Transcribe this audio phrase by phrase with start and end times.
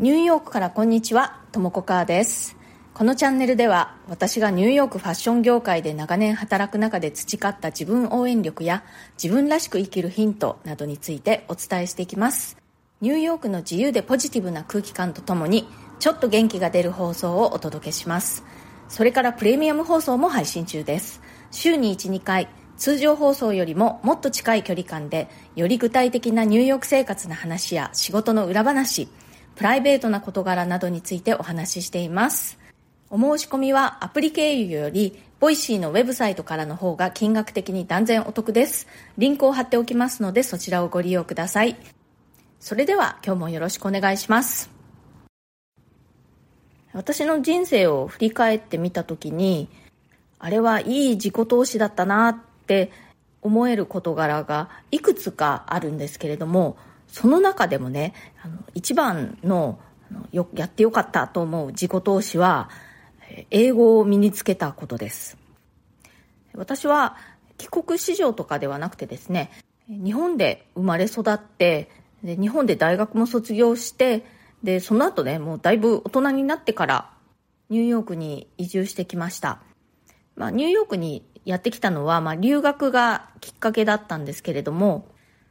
[0.00, 2.56] ニューヨークからこんにちは、ともこかーです。
[2.94, 8.82] このチャンネルでは私がニューヨークファッション業界で長年働く中で培った自分応援力や
[9.22, 12.56] 自分らしく生きるヒントなどについてお伝えしていきます。
[13.02, 15.68] ニューヨークの自由でポジティブな空気感とともに
[15.98, 18.42] ちょっと元気が出る放送をお届けします。
[18.88, 21.20] それからプレミアム放送も配信中です。
[21.50, 22.48] 週に1、2回
[22.78, 29.10] 通常放送よりももっと近い距離感でより具体的なニューヨーク生活の話や仕事の裏話
[29.60, 32.58] プライベートな事柄などについてお話ししています。
[33.10, 38.86] お申し込みはアプリ経由より Voicy のウェブサイトからの方が金額的に断然お得です。
[39.18, 41.76] リンクを貼っておきますのでそちらをご利用ください。
[42.58, 44.70] それでは今日もよろしくお願いします。
[46.94, 49.68] 私の人生を振り返ってみた時に
[50.38, 52.36] あれはいい自己投資だったなっ
[52.66, 52.90] て
[53.42, 56.78] 思える事柄がいくつかあるんですけれども
[57.12, 59.78] その中でもねあの一番の
[60.32, 62.70] よやってよかったと思う自己投資は
[63.50, 65.36] 英語を身につけたことです。
[66.54, 67.16] 私は
[67.58, 69.50] 帰国子女とかではなくてですね
[69.88, 71.90] 日本で生まれ育って
[72.24, 74.24] で日本で大学も卒業して
[74.62, 77.10] でその後ねもうだいぶ大人になってから
[77.68, 79.60] ニューヨークに移住してきました。
[80.36, 85.06] まあ、ニューヨークにやってきたのは、まあ、留学がきっかけだったんですけれども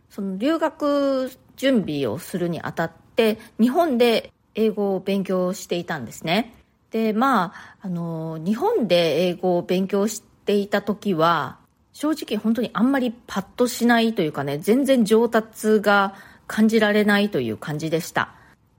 [0.09, 6.55] その留学準備をするにあたって日本で英語を勉強していたんですね。
[6.89, 11.59] でまああの日本で英語を勉強していた時は
[11.91, 16.15] 正直本当にあんまりパッとしないというかね全然上達が
[16.47, 18.33] 感じられないという感じでした。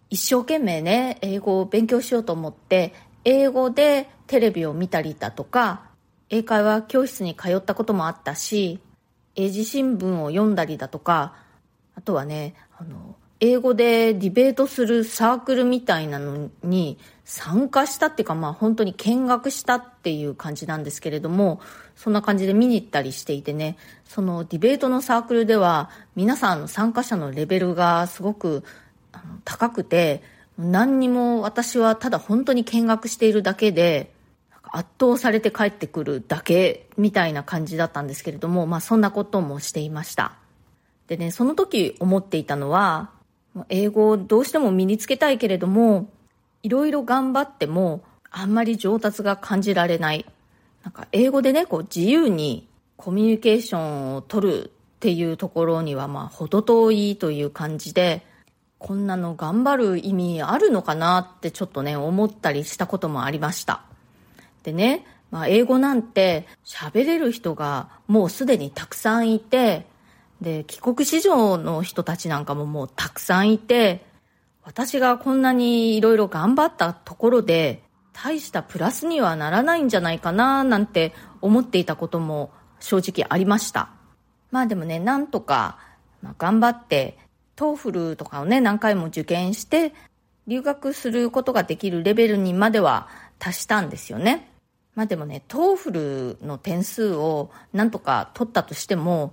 [0.08, 5.82] 一生懸命ね英語を勉強しようと思って英語でテレビを見たりだとか
[6.30, 8.80] 英会話教室に通ったこともあったし
[9.36, 11.34] 英字新聞を読んだりだとか
[11.94, 21.60] あとはねあの英語でディベートするサークルみたいなのに参加したっていうかまあ本当に見学したっていう感じなんですけれども
[21.94, 23.76] そんな感じで見に行ったりしていてね
[24.06, 28.64] そのディベートのサークルでは皆さんの参加者のレベルがすごく
[29.44, 30.22] 高くて
[30.58, 34.12] 何にも私はただ本当に見学しているだけで
[34.72, 40.39] 圧倒されて帰ってくるだけみたいな感じだったんですけれども、まあそんなこともしていました。
[41.10, 43.10] でね、その時思っていたのは、
[43.68, 46.08] 英語をどうしても身につけたいけれども、
[46.62, 50.24] いろいろ頑張ってもあんまり上達が感じられない。
[50.84, 58.24] なんか英語でね、こう自由にコミュニケーションを取るっていうところにはまあ程遠いという感じで、
[58.78, 63.82] こんなの頑張る意味あるのかなってちょっとね、思ったりしたこともありました。
[64.62, 69.89] でね、まあ、英語なんて喋れる人がもうすでにたくさんいて、
[70.40, 74.04] で、帰国子女の人たちなんかももうたくさんいて、
[74.62, 82.50] 私がこんなにいろいろ頑張ったところで、大したプラスにはならないんじゃないかななんて思っていたことも
[82.80, 83.90] 正直ありました。
[84.50, 85.78] まあでもね、なんとか、
[86.22, 87.18] ま、頑張って、
[87.56, 89.92] TOEFL とかをね、何回も受験して、
[90.46, 93.08] 留学することができるレベルにまでは
[93.38, 94.50] 達したんですよね。
[94.94, 99.32] まあでもね、 TOEFL の点数をなんとか取ったとしても、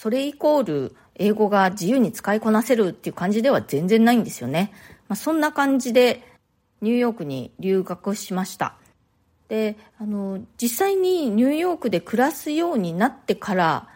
[0.00, 4.70] それイコール英語が自由に使いこなせるっていう感じでは全然ないんですよね。
[5.08, 6.22] まあそんな感じで
[6.80, 8.76] ニューヨークに留学しました。
[9.48, 13.88] で、あの、実際にニューヨークで暮らすようになってから、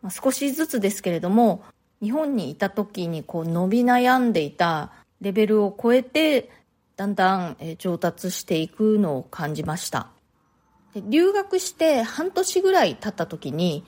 [0.00, 1.62] まあ、少しずつですけれども、
[2.00, 6.48] 日本にいた時にこう伸び悩んでいたレベルを超えて、
[6.96, 10.08] だんだん上達していくのを感じました。
[10.94, 13.84] 留学して半年ぐらい経った時に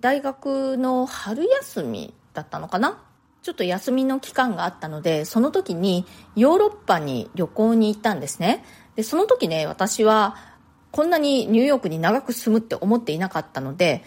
[0.00, 3.02] 大学の春休みだったのかな？
[3.42, 6.04] ちょっと休みの期間があったのでその時に
[6.36, 8.64] ヨーロッパに旅行に行ったんですね
[8.96, 10.36] でその時ね私は
[10.90, 14.02] こんなにニューヨークに長く住むって思っていなかったので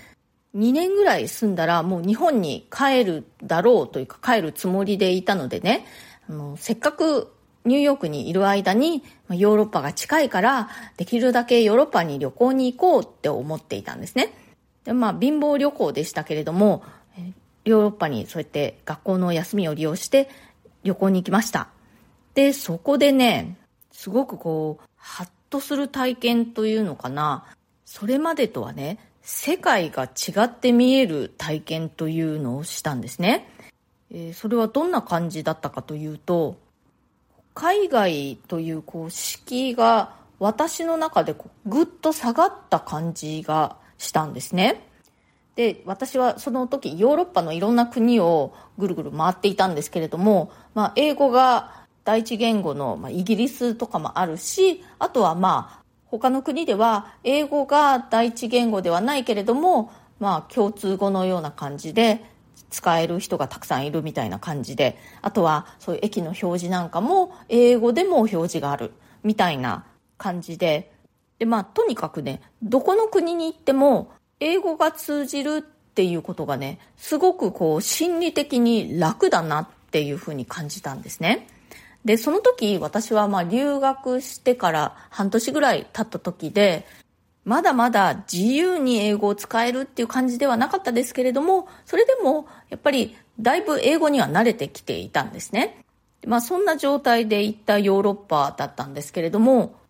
[0.55, 5.85] 2年ぐらい住んだらもう日本に帰るだろうというか帰るつもりでいたのでね
[6.29, 7.33] あのせっかく
[7.63, 14.33] ニューヨークにいる間にヨーロッパが近いからできるだけヨーロッパに旅行に行こうって思っていたんですね。
[14.83, 16.83] でまあ貧乏旅行でしたけれども
[17.65, 20.29] ヨーロッパにそうやって学校の休みを利用して
[20.83, 21.69] 旅行に行きました。
[22.33, 23.57] で、そこでね、
[23.91, 27.45] すごくこう、ハッとする体験というのかな。
[27.85, 33.47] それまでとはね、世界が違って見える体験というのをしたんですね。
[34.09, 36.57] えー、それはどんな感じだったかというと、
[37.53, 44.81] 海外というこう敷居が私の中でこうぐっと下がった感じがしたんですね。
[45.55, 62.25] で、私はその時ヨーロッパのいろんな国をぐるぐる回っていたんですけれども、まあ英語が第一言語の、まあ、イギリスとかもあるしあとはまあ他の国では英語が第一言語ではないけれども、まあ、共通語のような感じで
[62.69, 68.93] 使える人がたくさんいるみたいな感じであとはそういう駅の表示なんかも英語でも表示がある
[69.23, 69.85] みたいな
[70.17, 70.91] 感じで
[71.41, 81.47] でまあとにかくねどこの国に行っても英語が通じるっていうことがねすごくこう心理的に楽だなっていうふうに感じたんですね。
[82.05, 86.85] で、その時私はまあ留学してから半年ぐらい経った時で、
[87.43, 95.83] まだまだ自由に英語を使えるっていう感じではなかったですけれども、それでもやっぱりだいぶ英語には慣れてきていたんですね。
[96.27, 99.80] まあそんな状態で行ったヨーロッパだったんですけれども、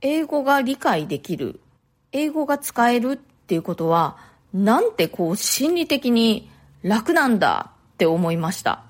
[0.00, 1.60] 英語が理解できる、
[2.12, 4.16] 英語が使えるっていうことは、
[4.52, 6.50] なんてこう心理的に
[6.82, 8.84] 楽なんだって思いました。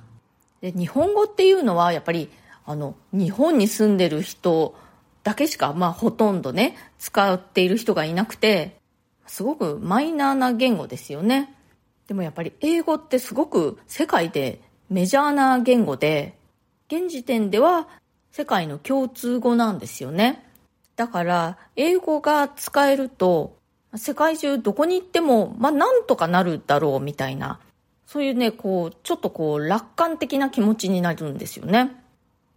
[0.61, 2.29] で日本語っていうのはやっぱり
[2.69, 4.75] あの、日本に住んでる人
[5.23, 8.77] だけしか、まあ、ほとんどね、使っている人がいなくて、
[9.27, 11.55] すごくマイナーな言語ですよね。
[12.09, 16.37] でもやっぱり英語ってすごく世界でメジャーな言語で、
[16.89, 17.89] 現時点では
[18.33, 20.45] 世界の共通語なんですよね。
[20.99, 23.57] だから、英語が使えると、
[23.95, 27.61] 世界中どこに行っても、まあ、なんとかなるだろうみたいな、
[28.05, 31.95] そういうね、こう、ちょっとこう、楽観的な気持ちになるんですよね。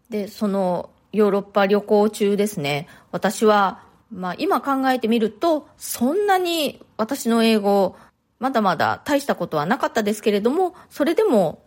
[0.09, 7.95] で、そのヨーロッパ旅行中ですね、私は、まあ今考えてみると、そんなに私の英語、
[8.39, 11.61] まだまだ大したことはなかったですけれども、それでも、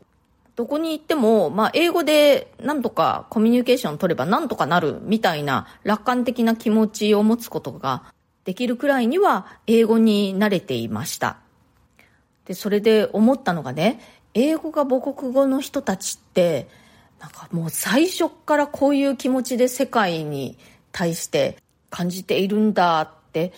[0.56, 8.04] どこに行っても、まあ英語でなんとかコミュニケーション取ればなんとかなるみたいな楽観的な気持ちを持つことが
[8.44, 11.38] できるくらいには英語に慣れていました。
[12.44, 14.00] で、それで思ったのがね、
[14.34, 16.68] 英語が母国語の人たちって、
[17.20, 20.58] なんかもう最初からこういう気持ちで世界に
[20.92, 21.56] 対して
[21.88, 23.52] 感じているんだって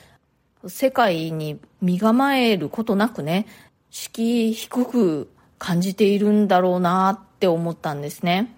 [0.68, 3.46] 世界に身構えることなくね
[3.90, 5.28] 敷居低く
[5.58, 8.54] 感じているんだろうなって思ったんですね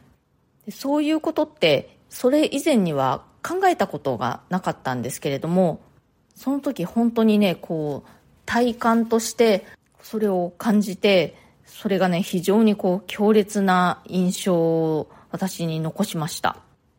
[0.71, 5.81] そういうことってそれ以前には考えたことがなかったんですけれども
[6.35, 8.11] その時本当にねこう
[8.47, 9.65] 体感として
[10.03, 11.37] それを感じて
[11.69, 16.57] それがね、非常にこう、強烈な印象を私に残しました。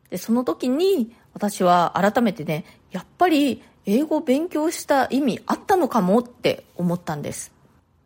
[0.09, 7.51] で、その時に、私は改めてね、やっぱり英語勉強した意味あったのかもって思ったんです。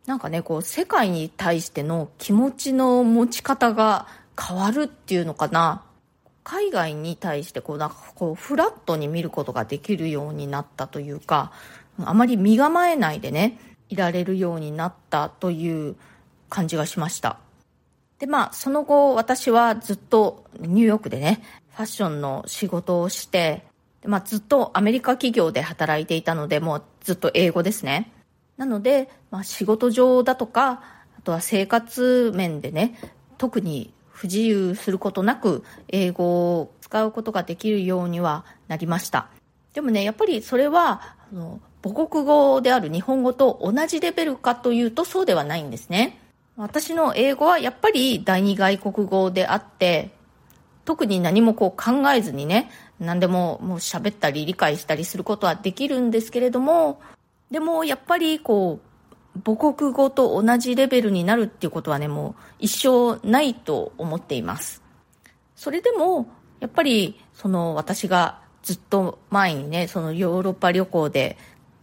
[0.06, 4.06] なんかね、こう、世界に対しての気持ちの持ち方が
[4.38, 5.82] 変わるっていうのかな。
[6.42, 11.52] 海外に対してこう、なんかこう、フラットに見ることができるようになったというか、
[12.04, 13.58] あまり身構えないでね、
[13.88, 15.96] いられるようになったという
[16.50, 17.38] 感じがしました。
[18.18, 23.64] で、まあ、その後、私はずっとニューヨークでね、ファッションの仕事をして、
[24.04, 28.12] まあ、ずっとアメリカ企業で働いていたので、もうずっと英語ですね。
[28.56, 30.82] なので、まあ、仕事上だとか、
[31.18, 32.98] あとは生活面でね、
[33.38, 39.28] 特に不自由することなく英語を使うことができるようにはなりました。
[39.72, 46.18] でもね、やっぱりそれは、あの母国語である日本語と同じレベルかというとそうではないんですね。
[46.56, 50.10] 私の英語はやっぱり第二外国語であって、
[50.84, 57.00] 特に何もこう考えずにね、何でももう喋ったり理解したりすることはできるんですけれども、
[57.50, 64.82] でもやっぱりこう、母国語と同じレベルになるっていうことはね、もう一生ないと思っています。
[65.56, 66.28] それでも、
[66.60, 71.36] やっぱりその私がずっと前にね、そのヨーロッパ旅行で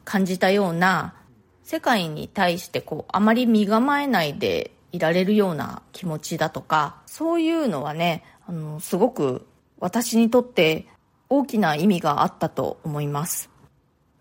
[0.06, 1.14] 感じたような
[1.64, 9.48] 世界に対してこうあまり身構えないでいられるような気持ちだとかそういうのはねあのすごく
[9.80, 10.88] 私にとって
[11.30, 13.50] 大きな意味があったと思います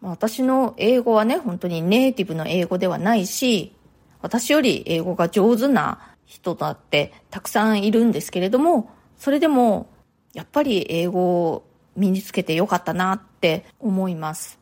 [0.03, 3.75] 私の英語はね本当にネイティブの英語ではないし
[4.23, 9.89] 私より英語が上手な人だってたくさんいるんですけれどもそれでも
[10.33, 11.65] やっぱり英語を
[11.97, 14.59] 身につけてよかったなって思います。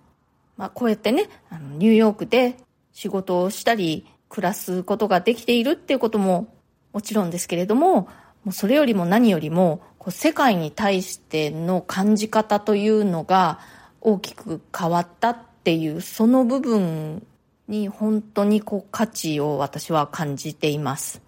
[0.57, 2.57] まあ、こうやってね、あのニューヨークで
[2.92, 6.52] 仕事をしたり、暮らすことができているっていうことも
[6.92, 8.09] もちろんですけれども、
[8.45, 13.61] もうそれよりも何よりも、こう世界に対しての感じ方というのが
[14.00, 17.26] 大きく変わったっていう、その部分
[17.68, 21.22] に本当にこう価値を私は感じています。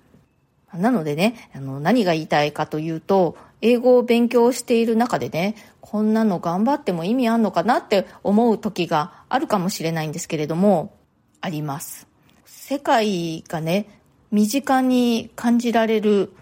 [0.75, 10.95] なのでね、あの、何が言いたいかというと、英語を勉強している中でね、こんなの頑張っても意味あんのかなって思う時があるかもしれないんですけれども、
[11.41, 12.07] あります。
[12.45, 13.87] 世界がね、
[14.31, 16.33] 身近に感じられる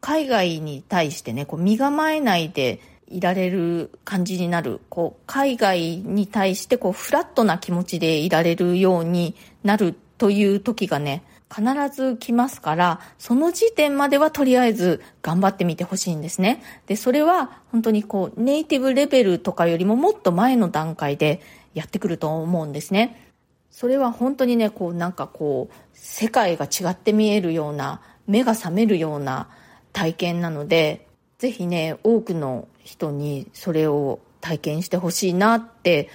[0.00, 2.80] 海外に対してね、こう身構えないで
[3.14, 4.80] いられる感じになる。
[4.88, 11.22] こう、海外に対してこう、フラットな気持ちでいられるようになるという時がね、
[11.54, 11.62] 必
[11.94, 16.62] ず来ますから、その時点まではとりあえず頑張ってみてほしいんですね。
[16.86, 21.40] で、それは本当にこう、ネイティブレベルとかよりももっと前の段階で
[21.74, 23.30] やってくると思うんですね。
[23.70, 29.48] それは本当にね、こうなんかこう、世界が違って見えるような、目が覚めるような
[29.92, 31.06] 体験なので、
[31.38, 36.10] ぜひね、多くの人にそれを体験してほしいなって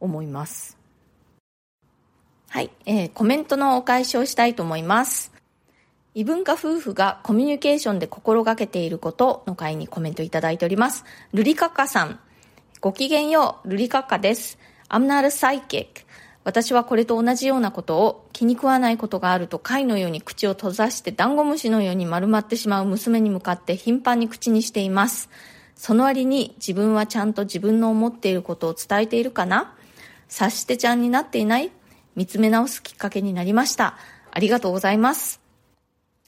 [0.00, 0.76] 思います。
[2.48, 5.32] はい、えー、コメントのお返しをしたいと思います。
[6.14, 11.04] 異文化夫婦がコミュニケーションで心がけていることの回にコメントいただいております。
[11.32, 12.20] ルリカッカさん。
[12.80, 14.58] ごきげんよう、ルリカッカです。
[14.88, 16.04] I'm not a psychic.
[16.44, 25.30] 私はこれと同じようなことを気に食わないことがあると貝のように口を閉ざしてダンゴムシのように丸まってしまう娘に向かって頻繁に口にしています。
[25.76, 29.74] その割に自分はちゃんと自分の思っていることを伝えているかな？
[30.28, 31.70] 察してちゃんになっていない？
[32.16, 33.96] 見つめ直すきっかけになりました。
[34.30, 35.40] ありがとうございます。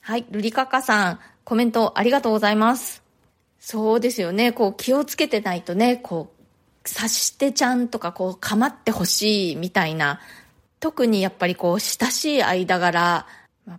[0.01, 3.03] はい、ルリカカさん、コメントありがとうございます。
[3.59, 4.53] そうですよね。
[4.53, 10.21] こう気をつけてないとね、こう、察してちゃんとかこう構ってほしいみたいな、
[10.79, 13.27] 特にやっぱりこう親しい間柄、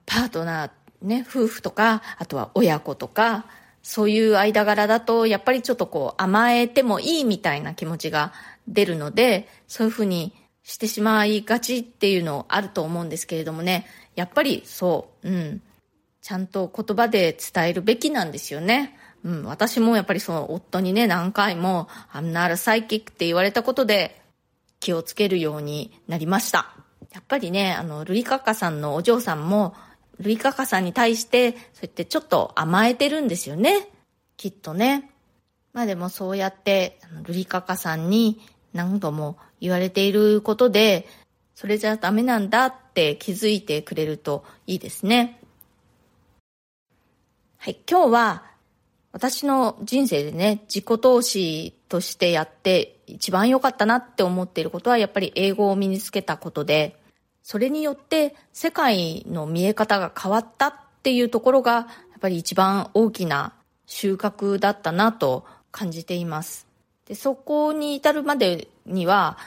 [0.06, 0.72] パートナー、
[1.02, 3.46] ね、夫婦とか、あとは親子とか、
[3.88, 8.34] そういう間柄だと、やっぱりちょっとこう甘えてもいいみたいな気持ちが
[8.68, 15.62] 出るので、そういうふうにしてしまいがちっていうのあると思うんですけれどもね、やっぱりそう、うん、
[16.22, 19.00] ちゃんと言葉で伝えるべきなんですよね。
[19.24, 24.22] うん、私もやっぱりその夫にね、何回も、I'm not a psychic って言われたことで
[24.82, 26.74] 気をつけるようになりました。
[27.14, 29.76] やっぱりね、あの、ルリカッカさんのお嬢さんも、
[30.20, 33.90] ルリカカさんに対して、そうやってちょっと甘えてるんですよね。
[34.36, 35.12] きっとね。
[35.74, 38.42] まあでもそうやって、ルリカカさんに
[38.74, 41.08] 何度も言われていることで、
[41.56, 45.40] それじゃダメなんだって気づいてくれるといいですね。
[47.58, 48.44] はい、今日は
[49.12, 57.00] 私の人生でね、自己投資としてやって一番良かったなって思っていることはやっぱり英語を身につけたことで、
[57.48, 61.86] それによって世界の見え方が変わったっていうところがや
[62.18, 63.54] っぱり一番大きな
[63.86, 66.68] 収穫だったなと感じています。
[67.06, 69.38] で、そこに至るまでには、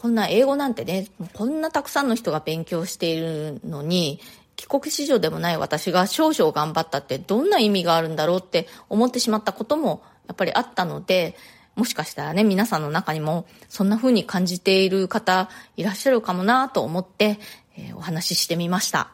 [0.00, 4.18] こんな英語なんてね、こんなたくさんの人が勉強しているのに、
[4.56, 11.36] 帰国子女でもない私が少々頑張ったってどんな意味があるんだろうって思ってしまったこともやっぱりあったので、
[11.76, 17.38] もしかしたらね、皆さんの中にもそんな風に感じている方いらっしゃるかもなと思って、
[17.76, 19.10] えー、お話ししてみました。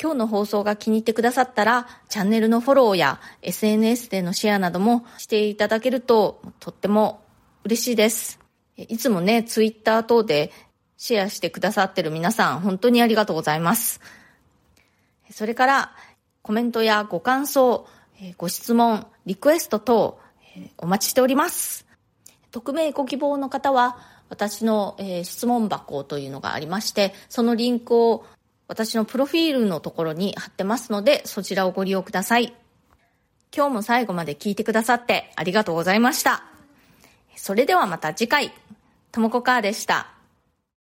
[0.00, 7.22] 今日の放送が気に入ってくださったら、チャンネルのフォローや SNS でのシェアなどもしていただけるととっても
[7.64, 8.38] 嬉しいです。
[8.76, 10.52] いつもね、ツイッター等で
[10.98, 14.00] シェアしてくださってる皆さん、本当にありがとうございます。
[15.30, 15.92] それから、
[16.42, 17.86] コメントやご感想、
[18.36, 20.20] ご質問、リクエスト等、
[20.76, 21.86] お待ちしております。
[22.50, 23.98] 匿名ご希望の方は、
[24.28, 28.26] 私の、質問箱というのがありまして、そのリンクを
[28.66, 32.54] 私のプロフィールのところに貼ってますので、そちらをご利用ください。
[33.56, 36.44] 今日も最後まで聞いてくださってありがとうございました。
[37.34, 38.52] それではまた次回、
[39.10, 40.17] ともこかーでした。